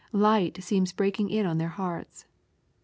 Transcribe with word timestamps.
Light 0.13 0.63
seems 0.63 0.93
breaking 0.93 1.29
in 1.29 1.45
on 1.45 1.59
their 1.59 1.67
hearts. 1.69 2.25